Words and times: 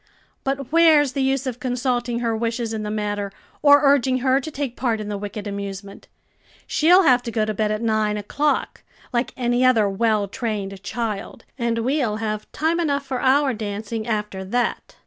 "But 0.43 0.71
where's 0.71 1.11
the 1.13 1.21
use 1.21 1.45
of 1.45 1.59
consulting 1.59 2.21
her 2.21 2.35
wishes 2.35 2.73
in 2.73 2.81
the 2.81 2.89
matter, 2.89 3.31
or 3.61 3.83
urging 3.85 4.17
her 4.25 4.39
to 4.41 4.49
take 4.49 4.75
part 4.75 4.99
in 4.99 5.09
the 5.09 5.17
wicked 5.19 5.45
amusement? 5.45 6.07
she'll 6.65 7.03
have 7.03 7.21
to 7.21 7.29
go 7.31 7.45
to 7.45 7.53
bed 7.53 7.69
at 7.71 7.83
nine 7.83 8.17
o'clock, 8.17 8.81
like 9.13 9.31
any 9.37 9.63
other 9.63 9.87
well 9.87 10.27
trained 10.27 10.81
child, 10.81 11.45
and 11.55 11.77
we'll 11.77 12.15
have 12.15 12.51
time 12.51 12.79
enough 12.79 13.05
for 13.05 13.21
our 13.21 13.53
dancing 13.53 14.07
after 14.07 14.43
that." 14.43 14.95